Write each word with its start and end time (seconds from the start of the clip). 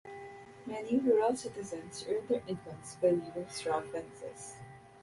Many 0.65 0.97
rural 0.97 1.35
citizens 1.35 2.07
earn 2.09 2.25
their 2.25 2.41
incomes 2.47 2.97
by 2.99 3.09
weaving 3.11 3.45
straw 3.49 3.81
fences. 3.81 4.55